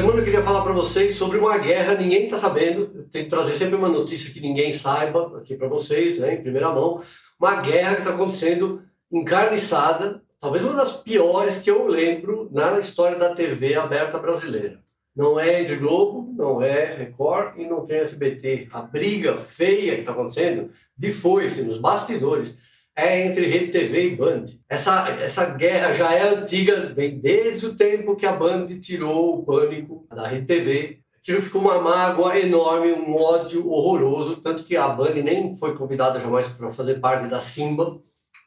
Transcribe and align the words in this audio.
semana 0.00 0.20
eu 0.20 0.24
queria 0.24 0.42
falar 0.42 0.62
para 0.62 0.74
vocês 0.74 1.16
sobre 1.16 1.38
uma 1.38 1.56
guerra, 1.56 1.94
ninguém 1.94 2.24
está 2.24 2.36
sabendo. 2.36 2.92
Eu 2.94 3.08
tento 3.08 3.30
trazer 3.30 3.54
sempre 3.54 3.76
uma 3.76 3.88
notícia 3.88 4.30
que 4.30 4.40
ninguém 4.40 4.74
saiba 4.74 5.38
aqui 5.38 5.56
para 5.56 5.68
vocês, 5.68 6.18
né, 6.18 6.34
em 6.34 6.42
primeira 6.42 6.70
mão. 6.70 7.00
Uma 7.40 7.62
guerra 7.62 7.94
que 7.94 8.02
está 8.02 8.12
acontecendo 8.12 8.82
encarniçada, 9.10 10.20
talvez 10.38 10.62
uma 10.62 10.74
das 10.74 10.92
piores 10.92 11.56
que 11.56 11.70
eu 11.70 11.86
lembro 11.86 12.46
na 12.52 12.78
história 12.78 13.18
da 13.18 13.34
TV 13.34 13.74
aberta 13.74 14.18
brasileira. 14.18 14.80
Não 15.16 15.40
é 15.40 15.62
entre 15.62 15.76
Globo, 15.76 16.30
não 16.36 16.60
é 16.60 16.94
Record 16.94 17.58
e 17.58 17.66
não 17.66 17.82
tem 17.82 18.00
SBT. 18.00 18.68
A 18.70 18.82
briga 18.82 19.38
feia 19.38 19.94
que 19.94 20.00
está 20.00 20.12
acontecendo, 20.12 20.72
de 20.94 21.10
foice, 21.10 21.62
nos 21.62 21.78
bastidores, 21.78 22.58
é 22.96 23.26
entre 23.26 23.46
Rede 23.46 23.70
TV 23.70 24.12
e 24.12 24.16
Band. 24.16 24.46
Essa, 24.68 25.10
essa 25.20 25.44
guerra 25.44 25.92
já 25.92 26.14
é 26.14 26.28
antiga, 26.28 26.92
vem 26.94 27.18
desde 27.18 27.66
o 27.66 27.74
tempo 27.74 28.16
que 28.16 28.24
a 28.24 28.32
Band 28.32 28.66
tirou 28.80 29.38
o 29.38 29.44
pânico 29.44 30.06
da 30.10 30.26
Rede 30.26 30.46
TV. 30.46 30.98
Aquilo 31.20 31.42
ficou 31.42 31.60
uma 31.60 31.78
mágoa 31.78 32.38
enorme, 32.38 32.92
um 32.92 33.14
ódio 33.14 33.68
horroroso, 33.68 34.36
tanto 34.36 34.64
que 34.64 34.76
a 34.76 34.88
Band 34.88 35.14
nem 35.22 35.54
foi 35.56 35.76
convidada 35.76 36.18
jamais 36.18 36.46
para 36.48 36.70
fazer 36.70 36.94
parte 36.94 37.28
da 37.28 37.40
Simba, 37.40 38.00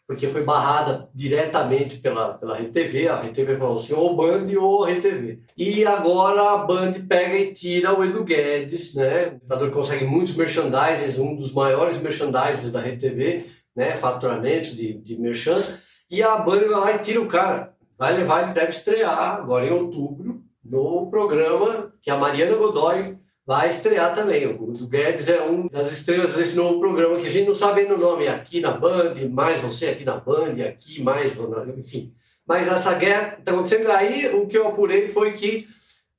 porque 0.07 0.27
foi 0.27 0.41
barrada 0.43 1.07
diretamente 1.13 1.97
pela, 1.97 2.33
pela 2.33 2.57
Rede 2.57 2.71
TV. 2.71 3.07
A 3.07 3.21
Rede 3.21 3.35
TV 3.35 3.55
falou 3.55 3.77
assim, 3.77 3.93
ou 3.93 4.15
Band 4.15 4.47
ou 4.59 4.83
Rede 4.83 5.01
TV. 5.01 5.39
E 5.55 5.85
agora 5.85 6.53
a 6.53 6.57
Band 6.57 6.93
pega 7.07 7.37
e 7.37 7.53
tira 7.53 7.93
o 7.93 8.03
Edu 8.03 8.23
Guedes, 8.23 8.95
né? 8.95 9.27
O 9.27 9.31
computador 9.33 9.69
consegue 9.69 10.05
muitos 10.05 10.35
merchandises, 10.35 11.19
um 11.19 11.35
dos 11.35 11.53
maiores 11.53 12.01
merchandises 12.01 12.71
da 12.71 12.81
Rede 12.81 13.07
TV, 13.07 13.45
né, 13.79 13.95
faturamento 13.95 14.75
de, 14.75 14.93
de 14.93 15.17
merchan, 15.17 15.63
e 16.11 16.21
a 16.21 16.35
Band 16.35 16.59
vai 16.59 16.69
lá 16.69 16.91
e 16.91 16.99
tira 16.99 17.21
o 17.21 17.29
cara. 17.29 17.73
Vai 17.97 18.13
levar, 18.13 18.43
ele 18.43 18.53
deve 18.53 18.71
estrear 18.71 19.35
agora 19.35 19.65
em 19.65 19.71
outubro 19.71 20.41
no 20.63 21.09
programa 21.09 21.93
que 22.01 22.11
a 22.11 22.17
Mariana 22.17 22.57
Godoy 22.57 23.17
vai 23.45 23.69
estrear 23.69 24.13
também. 24.13 24.45
O 24.47 24.73
Guedes 24.85 25.29
é 25.29 25.41
um 25.43 25.67
das 25.67 25.93
estrelas 25.93 26.35
desse 26.35 26.57
novo 26.57 26.77
programa 26.81 27.19
que 27.19 27.27
a 27.27 27.29
gente 27.29 27.47
não 27.47 27.55
sabe 27.55 27.81
ainda 27.81 27.95
o 27.95 27.97
nome, 27.97 28.27
aqui 28.27 28.59
na 28.59 28.71
Band, 28.71 29.15
mais 29.31 29.61
você 29.61 29.87
aqui 29.87 30.03
na 30.03 30.17
Band, 30.17 30.61
aqui 30.61 31.01
mais, 31.01 31.33
enfim. 31.77 32.13
Mas 32.45 32.67
essa 32.67 32.93
guerra 32.95 33.37
está 33.39 33.53
acontecendo. 33.53 33.89
Aí 33.91 34.27
o 34.35 34.45
que 34.45 34.57
eu 34.57 34.67
apurei 34.67 35.07
foi 35.07 35.33
que 35.33 35.67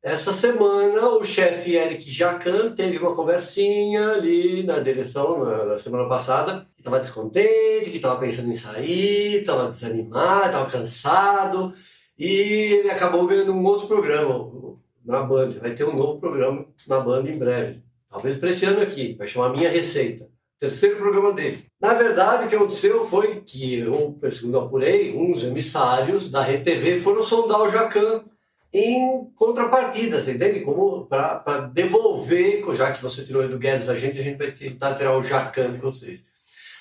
essa 0.03 0.33
semana, 0.33 1.09
o 1.11 1.25
chefe 1.25 1.77
Eric 1.77 2.11
Jacan 2.11 2.75
teve 2.75 2.97
uma 2.97 3.15
conversinha 3.15 4.13
ali 4.13 4.63
na 4.63 4.79
direção, 4.79 5.45
na 5.45 5.79
semana 5.79 6.09
passada, 6.09 6.67
que 6.75 6.81
estava 6.81 7.01
descontente, 7.01 7.91
que 7.91 7.97
estava 7.97 8.19
pensando 8.19 8.51
em 8.51 8.55
sair, 8.55 9.41
estava 9.41 9.71
desanimado, 9.71 10.47
estava 10.47 10.71
cansado, 10.71 11.75
e 12.19 12.27
ele 12.27 12.91
acabou 12.91 13.27
ganhando 13.27 13.53
um 13.53 13.63
outro 13.63 13.87
programa 13.87 14.79
na 15.05 15.23
Band. 15.23 15.51
Vai 15.61 15.75
ter 15.75 15.85
um 15.85 15.95
novo 15.95 16.19
programa 16.19 16.67
na 16.89 17.01
Band 17.01 17.29
em 17.29 17.39
breve. 17.39 17.83
Talvez 18.09 18.39
para 18.39 18.51
esse 18.51 18.65
ano 18.65 18.81
aqui, 18.81 19.15
vai 19.19 19.29
chamar 19.29 19.51
Minha 19.51 19.71
Receita. 19.71 20.29
Terceiro 20.59 20.97
programa 20.97 21.33
dele. 21.33 21.67
Na 21.81 21.93
verdade, 21.93 22.45
o 22.45 22.49
que 22.49 22.57
aconteceu 22.57 23.07
foi 23.07 23.41
que 23.41 23.75
eu, 23.75 24.19
segundo 24.31 24.59
apurei, 24.59 25.15
uns 25.15 25.45
emissários 25.45 26.31
da 26.31 26.43
RTV 26.43 26.97
foram 26.99 27.23
sondar 27.23 27.63
o 27.63 27.71
Jacan 27.71 28.25
em 28.73 29.25
contrapartida, 29.35 30.21
você 30.21 30.33
entende? 30.33 30.61
Como 30.61 31.07
para 31.07 31.71
devolver, 31.73 32.63
já 32.75 32.93
que 32.93 33.03
você 33.03 33.25
tirou 33.25 33.43
o 33.43 33.45
Edu 33.45 33.59
Guedes 33.59 33.87
da 33.87 33.97
gente, 33.97 34.19
a 34.19 34.23
gente 34.23 34.39
vai 34.39 34.53
tentar 34.53 34.95
tirar 34.95 35.17
o 35.17 35.23
Jacan 35.23 35.73
de 35.73 35.79
vocês. 35.79 36.23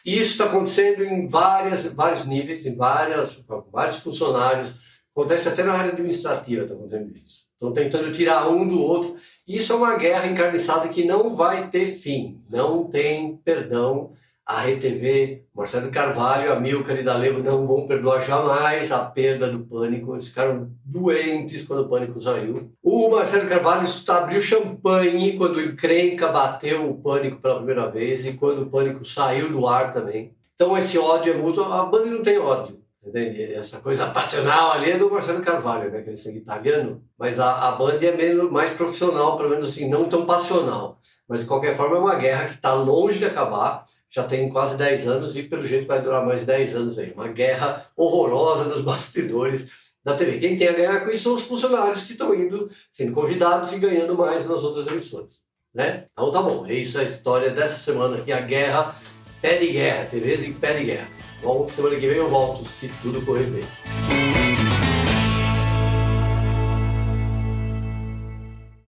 E 0.05 0.17
isso 0.17 0.31
está 0.31 0.45
acontecendo 0.45 1.03
em 1.03 1.27
várias, 1.27 1.85
vários 1.85 2.25
níveis, 2.25 2.65
em 2.65 2.75
várias, 2.75 3.43
vários 3.71 3.97
funcionários. 3.97 4.75
Acontece 5.11 5.49
até 5.49 5.63
na 5.63 5.73
área 5.73 5.91
administrativa, 5.91 6.63
está 6.63 6.75
acontecendo 6.75 7.11
isso. 7.17 7.49
Estão 7.53 7.73
tentando 7.73 8.11
tirar 8.11 8.47
um 8.47 8.67
do 8.67 8.79
outro. 8.79 9.17
Isso 9.47 9.73
é 9.73 9.75
uma 9.75 9.97
guerra 9.97 10.27
encarniçada 10.27 10.87
que 10.87 11.03
não 11.03 11.35
vai 11.35 11.69
ter 11.69 11.87
fim. 11.87 12.41
Não 12.49 12.85
tem 12.85 13.35
perdão 13.37 14.11
a 14.49 14.63
RTV, 14.63 15.43
Marcelo 15.53 15.91
Carvalho, 15.91 16.51
a 16.51 16.59
Milcar 16.59 16.97
e 16.97 17.03
D'Alevo 17.03 17.43
não 17.43 17.67
vão 17.67 17.85
perdoar 17.85 18.19
jamais 18.19 18.91
a 18.91 19.05
perda 19.05 19.47
do 19.47 19.59
Pânico. 19.59 20.15
Eles 20.15 20.29
ficaram 20.29 20.71
doentes 20.83 21.67
quando 21.67 21.83
o 21.83 21.87
Pânico 21.87 22.19
saiu. 22.19 22.71
O 22.81 23.09
Marcelo 23.11 23.47
Carvalho 23.47 23.87
abriu 24.07 24.41
champanhe 24.41 25.37
quando 25.37 25.57
o 25.57 25.61
encrenca 25.61 26.29
bateu 26.29 26.89
o 26.89 26.99
Pânico 26.99 27.39
pela 27.39 27.57
primeira 27.57 27.91
vez 27.91 28.25
e 28.25 28.33
quando 28.33 28.63
o 28.63 28.69
Pânico 28.71 29.05
saiu 29.05 29.51
do 29.51 29.67
ar 29.67 29.93
também. 29.93 30.33
Então 30.55 30.75
esse 30.75 30.97
ódio 30.97 31.31
é 31.31 31.37
mútuo. 31.37 31.65
A 31.65 31.85
banda 31.85 32.07
não 32.07 32.23
tem 32.23 32.39
ódio. 32.39 32.79
Entende? 33.05 33.53
Essa 33.53 33.77
coisa 33.77 34.07
passional 34.07 34.71
ali 34.71 34.91
é 34.91 34.97
do 34.97 35.11
Marcelo 35.11 35.41
Carvalho, 35.41 35.91
né? 35.91 36.01
que 36.01 36.09
ele 36.09 36.21
é 36.25 36.31
italiano, 36.31 37.03
mas 37.17 37.39
a, 37.39 37.69
a 37.69 37.71
Band 37.73 37.99
é 38.01 38.11
menos, 38.11 38.51
mais 38.51 38.71
profissional, 38.71 39.37
pelo 39.37 39.49
menos 39.49 39.69
assim, 39.69 39.87
não 39.87 40.09
tão 40.09 40.25
passional. 40.25 40.99
Mas 41.27 41.41
de 41.41 41.45
qualquer 41.45 41.75
forma 41.75 41.97
é 41.97 41.99
uma 41.99 42.15
guerra 42.15 42.45
que 42.45 42.55
está 42.55 42.73
longe 42.73 43.19
de 43.19 43.25
acabar, 43.25 43.85
já 44.09 44.23
tem 44.23 44.49
quase 44.49 44.75
10 44.75 45.07
anos 45.07 45.37
e 45.37 45.43
pelo 45.43 45.65
jeito 45.65 45.87
vai 45.87 46.01
durar 46.01 46.25
mais 46.25 46.45
10 46.45 46.75
anos 46.75 46.97
aí. 46.97 47.11
Uma 47.11 47.27
guerra 47.27 47.85
horrorosa 47.95 48.63
nos 48.63 48.81
bastidores 48.81 49.69
da 50.03 50.15
TV. 50.15 50.39
Quem 50.39 50.57
tem 50.57 50.67
a 50.67 50.73
ganhar 50.73 50.99
com 51.01 51.11
isso 51.11 51.23
são 51.23 51.33
os 51.35 51.43
funcionários 51.43 52.03
que 52.03 52.13
estão 52.13 52.33
indo, 52.33 52.69
sendo 52.91 53.13
convidados 53.13 53.71
e 53.73 53.79
ganhando 53.79 54.17
mais 54.17 54.47
nas 54.47 54.63
outras 54.63 54.87
emissoras. 54.87 55.39
Né? 55.73 56.07
Então 56.11 56.31
tá 56.31 56.41
bom, 56.41 56.65
é 56.65 56.73
isso 56.73 56.99
a 56.99 57.03
história 57.03 57.51
dessa 57.51 57.75
semana 57.75 58.17
aqui, 58.17 58.31
a 58.31 58.41
guerra, 58.41 58.95
pé 59.41 59.57
de 59.57 59.67
guerra, 59.67 60.05
TVs 60.05 60.43
em 60.43 60.53
pé 60.53 60.73
de 60.73 60.85
guerra. 60.85 61.09
Bom, 61.43 61.69
semana 61.69 61.95
que 61.95 62.07
vem 62.07 62.17
eu 62.17 62.29
volto, 62.29 62.65
se 62.65 62.89
tudo 63.01 63.23
correr 63.25 63.45
bem. 63.45 64.58